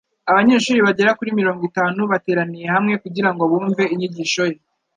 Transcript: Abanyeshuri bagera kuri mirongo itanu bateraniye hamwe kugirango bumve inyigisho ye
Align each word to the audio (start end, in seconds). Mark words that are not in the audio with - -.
Abanyeshuri 0.31 0.79
bagera 0.87 1.15
kuri 1.17 1.37
mirongo 1.39 1.61
itanu 1.69 2.01
bateraniye 2.11 2.67
hamwe 2.75 2.93
kugirango 3.03 3.43
bumve 3.51 3.83
inyigisho 3.93 4.43
ye 4.51 4.57